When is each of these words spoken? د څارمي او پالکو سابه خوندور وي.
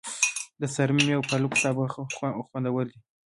د 0.61 0.63
څارمي 0.73 1.13
او 1.17 1.21
پالکو 1.29 1.61
سابه 1.63 1.83
خوندور 2.49 2.73
وي. 2.87 2.97